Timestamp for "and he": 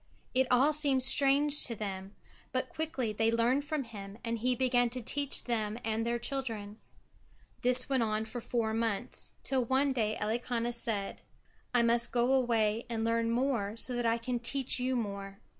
4.25-4.55